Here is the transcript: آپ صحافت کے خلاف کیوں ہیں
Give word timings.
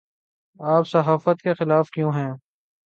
آپ 0.59 0.87
صحافت 0.87 1.41
کے 1.41 1.53
خلاف 1.53 1.89
کیوں 1.89 2.11
ہیں 2.11 2.31